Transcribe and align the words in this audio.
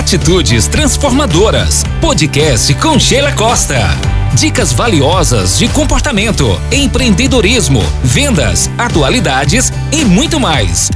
Atitudes 0.00 0.66
Transformadoras. 0.66 1.84
Podcast 2.00 2.72
com 2.76 2.98
Sheila 2.98 3.32
Costa. 3.32 3.76
Dicas 4.34 4.72
valiosas 4.72 5.58
de 5.58 5.68
comportamento, 5.68 6.46
empreendedorismo, 6.72 7.82
vendas, 8.02 8.70
atualidades 8.78 9.70
e 9.92 10.02
muito 10.02 10.40
mais. 10.40 10.90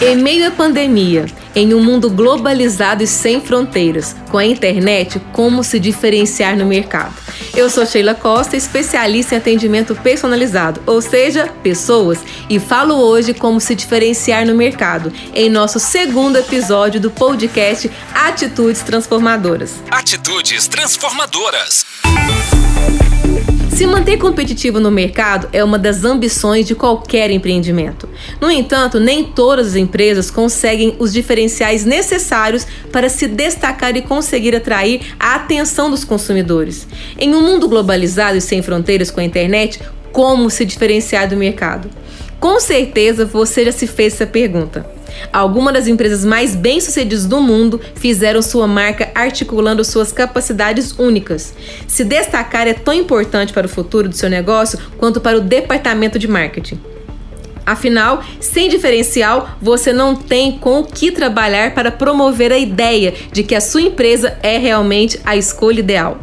Em 0.00 0.16
meio 0.16 0.48
à 0.48 0.50
pandemia, 0.50 1.26
em 1.54 1.74
um 1.74 1.84
mundo 1.84 2.08
globalizado 2.08 3.02
e 3.02 3.06
sem 3.06 3.42
fronteiras, 3.42 4.16
com 4.30 4.38
a 4.38 4.46
internet, 4.46 5.20
como 5.30 5.62
se 5.62 5.78
diferenciar 5.78 6.56
no 6.56 6.64
mercado? 6.64 7.25
Eu 7.56 7.70
sou 7.70 7.86
Sheila 7.86 8.14
Costa, 8.14 8.54
especialista 8.54 9.34
em 9.34 9.38
atendimento 9.38 9.94
personalizado, 9.94 10.82
ou 10.86 11.00
seja, 11.00 11.46
pessoas, 11.62 12.18
e 12.50 12.60
falo 12.60 12.96
hoje 12.96 13.32
como 13.32 13.58
se 13.62 13.74
diferenciar 13.74 14.46
no 14.46 14.54
mercado, 14.54 15.10
em 15.32 15.48
nosso 15.48 15.80
segundo 15.80 16.36
episódio 16.36 17.00
do 17.00 17.10
podcast 17.10 17.90
Atitudes 18.12 18.82
Transformadoras. 18.82 19.82
Atitudes 19.90 20.68
Transformadoras. 20.68 21.86
Se 23.76 23.86
manter 23.86 24.16
competitivo 24.16 24.80
no 24.80 24.90
mercado 24.90 25.50
é 25.52 25.62
uma 25.62 25.78
das 25.78 26.02
ambições 26.02 26.66
de 26.66 26.74
qualquer 26.74 27.30
empreendimento. 27.30 28.08
No 28.40 28.50
entanto, 28.50 28.98
nem 28.98 29.22
todas 29.22 29.66
as 29.66 29.76
empresas 29.76 30.30
conseguem 30.30 30.96
os 30.98 31.12
diferenciais 31.12 31.84
necessários 31.84 32.66
para 32.90 33.10
se 33.10 33.26
destacar 33.26 33.94
e 33.94 34.00
conseguir 34.00 34.56
atrair 34.56 35.14
a 35.20 35.34
atenção 35.34 35.90
dos 35.90 36.04
consumidores. 36.04 36.88
Em 37.18 37.34
um 37.34 37.42
mundo 37.42 37.68
globalizado 37.68 38.38
e 38.38 38.40
sem 38.40 38.62
fronteiras 38.62 39.10
com 39.10 39.20
a 39.20 39.24
internet, 39.24 39.78
como 40.10 40.48
se 40.48 40.64
diferenciar 40.64 41.28
do 41.28 41.36
mercado? 41.36 41.90
Com 42.46 42.60
certeza 42.60 43.24
você 43.24 43.64
já 43.64 43.72
se 43.72 43.88
fez 43.88 44.14
essa 44.14 44.24
pergunta. 44.24 44.88
Algumas 45.32 45.74
das 45.74 45.88
empresas 45.88 46.24
mais 46.24 46.54
bem-sucedidas 46.54 47.26
do 47.26 47.40
mundo 47.40 47.80
fizeram 47.96 48.40
sua 48.40 48.68
marca 48.68 49.10
articulando 49.16 49.84
suas 49.84 50.12
capacidades 50.12 50.96
únicas. 50.96 51.52
Se 51.88 52.04
destacar 52.04 52.68
é 52.68 52.72
tão 52.72 52.94
importante 52.94 53.52
para 53.52 53.66
o 53.66 53.68
futuro 53.68 54.08
do 54.08 54.14
seu 54.14 54.30
negócio 54.30 54.78
quanto 54.96 55.20
para 55.20 55.36
o 55.36 55.40
departamento 55.40 56.20
de 56.20 56.28
marketing. 56.28 56.78
Afinal, 57.66 58.22
sem 58.38 58.68
diferencial, 58.68 59.50
você 59.60 59.92
não 59.92 60.14
tem 60.14 60.52
com 60.56 60.78
o 60.78 60.86
que 60.86 61.10
trabalhar 61.10 61.74
para 61.74 61.90
promover 61.90 62.52
a 62.52 62.58
ideia 62.58 63.12
de 63.32 63.42
que 63.42 63.56
a 63.56 63.60
sua 63.60 63.82
empresa 63.82 64.38
é 64.40 64.56
realmente 64.56 65.18
a 65.24 65.36
escolha 65.36 65.80
ideal. 65.80 66.20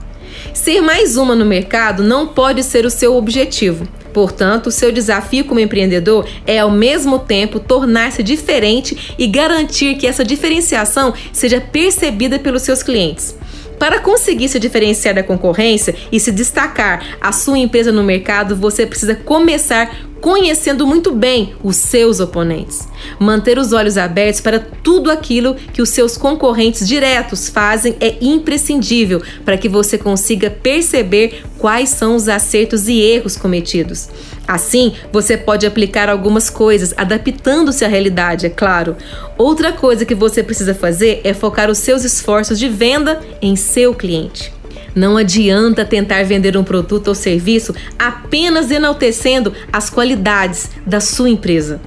Ser 0.53 0.79
mais 0.79 1.17
uma 1.17 1.35
no 1.35 1.43
mercado 1.43 2.01
não 2.01 2.27
pode 2.27 2.63
ser 2.63 2.85
o 2.85 2.89
seu 2.89 3.13
objetivo. 3.17 3.85
Portanto, 4.13 4.71
seu 4.71 4.91
desafio 4.91 5.45
como 5.45 5.59
empreendedor 5.59 6.27
é 6.45 6.59
ao 6.59 6.69
mesmo 6.69 7.19
tempo 7.19 7.59
tornar-se 7.59 8.21
diferente 8.21 9.15
e 9.17 9.25
garantir 9.25 9.95
que 9.95 10.05
essa 10.05 10.23
diferenciação 10.23 11.13
seja 11.31 11.59
percebida 11.59 12.37
pelos 12.37 12.61
seus 12.61 12.83
clientes. 12.83 13.35
Para 13.79 13.99
conseguir 13.99 14.47
se 14.47 14.59
diferenciar 14.59 15.15
da 15.15 15.23
concorrência 15.23 15.95
e 16.11 16.19
se 16.19 16.31
destacar 16.31 17.17
a 17.19 17.31
sua 17.31 17.57
empresa 17.57 17.91
no 17.91 18.03
mercado, 18.03 18.55
você 18.55 18.85
precisa 18.85 19.15
começar 19.15 20.12
conhecendo 20.23 20.87
muito 20.87 21.11
bem 21.11 21.53
os 21.61 21.75
seus 21.75 22.21
oponentes. 22.21 22.87
Manter 23.19 23.59
os 23.59 23.73
olhos 23.73 23.97
abertos 23.97 24.39
para 24.39 24.57
tudo 24.57 25.11
aquilo 25.11 25.53
que 25.53 25.81
os 25.81 25.89
seus 25.89 26.15
concorrentes 26.15 26.87
diretos 26.87 27.49
fazem 27.49 27.97
é 27.99 28.15
imprescindível 28.21 29.21
para 29.43 29.57
que 29.57 29.67
você 29.67 29.97
consiga 29.97 30.49
perceber 30.49 31.43
quais 31.57 31.89
são 31.89 32.15
os 32.15 32.29
acertos 32.29 32.87
e 32.87 33.01
erros 33.01 33.35
cometidos. 33.35 34.07
Assim, 34.47 34.93
você 35.11 35.35
pode 35.35 35.65
aplicar 35.65 36.07
algumas 36.07 36.49
coisas, 36.49 36.93
adaptando-se 36.95 37.83
à 37.83 37.89
realidade, 37.89 38.45
é 38.45 38.49
claro. 38.49 38.95
Outra 39.37 39.73
coisa 39.73 40.05
que 40.05 40.15
você 40.15 40.41
precisa 40.41 40.73
fazer 40.73 41.19
é 41.25 41.33
focar 41.33 41.69
os 41.69 41.79
seus 41.79 42.05
esforços 42.05 42.57
de 42.57 42.69
venda 42.69 43.19
em 43.41 43.57
seu 43.57 43.93
cliente. 43.93 44.52
Não 44.95 45.17
adianta 45.17 45.85
tentar 45.85 46.23
vender 46.23 46.55
um 46.55 46.63
produto 46.63 47.07
ou 47.07 47.15
serviço 47.15 47.73
apenas 47.97 48.69
enaltecendo 48.71 49.53
as 49.71 49.89
qualidades 49.89 50.69
da 50.85 50.99
sua 50.99 51.29
empresa. 51.29 51.81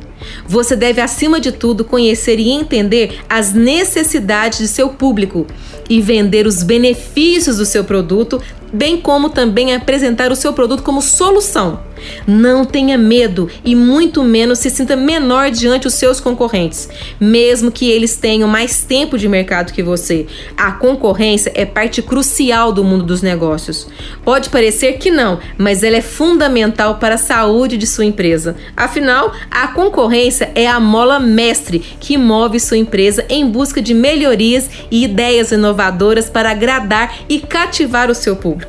Você 0.47 0.75
deve, 0.75 1.01
acima 1.01 1.39
de 1.39 1.53
tudo, 1.53 1.85
conhecer 1.85 2.39
e 2.39 2.51
entender 2.51 3.21
as 3.29 3.53
necessidades 3.53 4.59
de 4.59 4.69
seu 4.69 4.89
público 4.89 5.47
e 5.89 6.01
vender 6.01 6.47
os 6.47 6.63
benefícios 6.63 7.59
do 7.59 7.65
seu 7.65 7.85
produto 7.85 8.43
bem 8.73 9.01
como 9.01 9.31
também 9.31 9.75
apresentar 9.75 10.31
o 10.33 10.37
seu 10.37 10.53
produto 10.53 10.83
como 10.83 11.01
solução. 11.01 11.81
Não 12.27 12.65
tenha 12.65 12.99
medo 12.99 13.49
e 13.65 13.75
muito 13.75 14.23
menos 14.23 14.59
se 14.59 14.71
sinta 14.71 14.97
menor 14.97 15.51
diante 15.51 15.85
dos 15.85 15.95
seus 15.95 16.21
concorrentes, 16.21 16.89
mesmo 17.21 17.71
que 17.71 17.91
eles 17.91 18.17
tenham 18.17 18.49
mais 18.49 18.83
tempo 18.83 19.17
de 19.17 19.29
mercado 19.29 19.73
que 19.73 19.83
você. 19.83 20.27
A 20.57 20.73
concorrência 20.73 21.53
é 21.55 21.65
parte 21.65 22.03
crucial 22.03 22.73
do 22.73 22.85
mundo 22.85 23.05
dos 23.05 23.23
negócios. 23.23 23.89
Pode 24.25 24.51
parecer 24.51 24.99
que 24.99 25.11
não, 25.11 25.39
mas 25.57 25.83
ela 25.83 25.97
é 25.97 26.03
fundamental 26.03 26.97
para 26.97 27.15
a 27.15 27.19
saúde 27.19 27.77
de 27.77 27.87
sua 27.87 28.05
empresa. 28.05 28.57
Afinal, 28.77 29.33
a 29.51 29.69
concorrência 29.69 30.51
é 30.55 30.67
a 30.67 30.81
mola 30.81 31.19
mestre 31.19 31.79
que 31.79 32.19
move 32.19 32.61
sua 32.61 32.77
empresa 32.77 33.25
em 33.29 33.47
busca 33.47 33.81
de 33.81 33.95
melhorias 33.95 34.69
e 34.91 35.05
ideias 35.05 35.53
inovadoras 35.53 36.29
para 36.29 36.51
agradar 36.51 37.21
e 37.29 37.39
cativar 37.41 38.11
o 38.11 38.15
seu 38.15 38.37
público. 38.37 38.66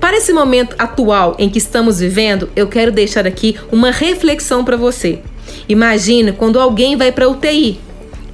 Para 0.00 0.16
esse 0.16 0.32
momento 0.32 0.76
atual 0.78 1.34
em 1.38 1.48
que 1.48 1.58
estamos 1.58 1.98
vivendo, 1.98 2.48
eu 2.54 2.68
quero 2.68 2.92
deixar 2.92 3.26
aqui 3.26 3.56
uma 3.70 3.90
reflexão 3.90 4.64
para 4.64 4.76
você. 4.76 5.20
Imagina 5.68 6.32
quando 6.32 6.60
alguém 6.60 6.96
vai 6.96 7.10
para 7.10 7.28
UTI. 7.28 7.80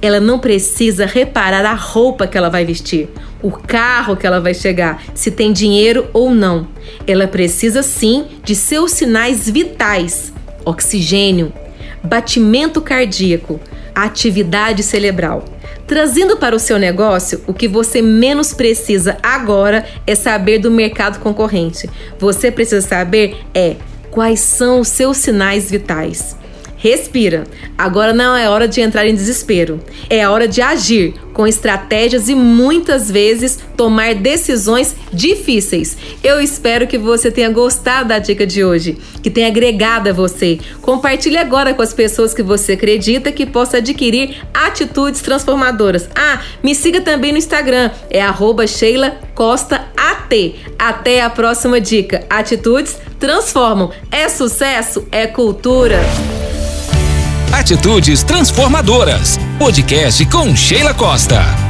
Ela 0.01 0.19
não 0.19 0.37
precisa 0.37 1.05
reparar 1.05 1.65
a 1.65 1.73
roupa 1.73 2.27
que 2.27 2.37
ela 2.37 2.49
vai 2.49 2.63
vestir, 2.63 3.09
o 3.41 3.49
carro 3.49 4.15
que 4.15 4.27
ela 4.27 4.39
vai 4.39 4.53
chegar, 4.53 5.01
se 5.15 5.31
tem 5.31 5.51
dinheiro 5.51 6.07
ou 6.13 6.29
não. 6.29 6.67
Ela 7.07 7.27
precisa 7.27 7.81
sim 7.81 8.25
de 8.43 8.53
seus 8.53 8.91
sinais 8.91 9.49
vitais: 9.49 10.31
oxigênio, 10.63 11.51
batimento 12.03 12.81
cardíaco, 12.81 13.59
atividade 13.95 14.83
cerebral. 14.83 15.45
Trazendo 15.87 16.37
para 16.37 16.55
o 16.55 16.59
seu 16.59 16.79
negócio, 16.79 17.43
o 17.45 17.53
que 17.53 17.67
você 17.67 18.01
menos 18.01 18.53
precisa 18.53 19.17
agora 19.21 19.85
é 20.07 20.15
saber 20.15 20.57
do 20.57 20.71
mercado 20.71 21.19
concorrente. 21.19 21.87
Você 22.17 22.51
precisa 22.51 22.85
saber 22.85 23.37
é 23.53 23.75
quais 24.09 24.39
são 24.39 24.79
os 24.79 24.87
seus 24.87 25.17
sinais 25.17 25.69
vitais. 25.69 26.35
Respira. 26.85 27.45
Agora 27.75 28.13
não 28.13 28.35
é 28.35 28.47
hora 28.47 28.67
de 28.67 28.79
entrar 28.79 29.07
em 29.07 29.15
desespero. 29.15 29.79
É 30.07 30.29
hora 30.29 30.47
de 30.47 30.61
agir 30.61 31.15
com 31.33 31.47
estratégias 31.47 32.29
e 32.29 32.35
muitas 32.35 33.09
vezes 33.09 33.57
tomar 33.75 34.13
decisões 34.13 34.95
difíceis. 35.11 35.97
Eu 36.23 36.39
espero 36.39 36.85
que 36.85 36.99
você 36.99 37.31
tenha 37.31 37.49
gostado 37.49 38.09
da 38.09 38.19
dica 38.19 38.45
de 38.45 38.63
hoje, 38.63 38.99
que 39.23 39.31
tenha 39.31 39.47
agregado 39.47 40.11
a 40.11 40.13
você. 40.13 40.59
Compartilhe 40.79 41.37
agora 41.37 41.73
com 41.73 41.81
as 41.81 41.91
pessoas 41.91 42.35
que 42.35 42.43
você 42.43 42.73
acredita 42.73 43.31
que 43.31 43.47
possa 43.47 43.77
adquirir 43.77 44.43
atitudes 44.53 45.21
transformadoras. 45.21 46.07
Ah, 46.13 46.43
me 46.61 46.75
siga 46.75 47.01
também 47.01 47.31
no 47.31 47.39
Instagram, 47.39 47.89
é 48.11 48.21
Sheila 48.67 49.17
Costa 49.33 49.87
AT. 49.97 50.53
Até 50.77 51.23
a 51.23 51.31
próxima 51.31 51.81
dica. 51.81 52.23
Atitudes 52.29 52.95
transformam. 53.19 53.89
É 54.11 54.29
sucesso, 54.29 55.07
é 55.11 55.25
cultura. 55.25 55.97
Atitudes 57.51 58.23
Transformadoras. 58.23 59.39
Podcast 59.57 60.25
com 60.27 60.55
Sheila 60.55 60.93
Costa. 60.93 61.64